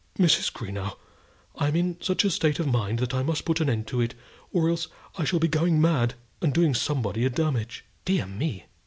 Mrs. 0.17 0.51
Greenow, 0.51 0.97
I'm 1.57 1.75
in 1.75 2.01
such 2.01 2.25
a 2.25 2.31
state 2.31 2.59
of 2.59 2.65
mind 2.65 2.97
that 2.97 3.13
I 3.13 3.21
must 3.21 3.45
put 3.45 3.61
an 3.61 3.69
end 3.69 3.85
to 3.89 4.01
it, 4.01 4.15
or 4.51 4.67
else 4.67 4.87
I 5.15 5.25
shall 5.25 5.37
be 5.37 5.47
going 5.47 5.79
mad, 5.79 6.15
and 6.41 6.51
doing 6.51 6.73
somebody 6.73 7.23
a 7.23 7.29
damage." 7.29 7.85
"Dear 8.03 8.25
me! 8.25 8.65